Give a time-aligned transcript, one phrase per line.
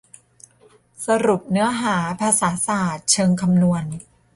[1.05, 3.83] สรุปเนื้อหา ภาษาศาสตร์เชิงคำนวณ